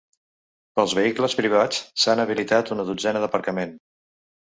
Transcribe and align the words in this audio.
Pels 0.79 0.95
vehicles 1.01 1.37
privats 1.43 1.83
s’han 2.05 2.25
habilitat 2.25 2.75
una 2.79 2.91
dotzena 2.91 3.25
d’aparcament. 3.27 3.81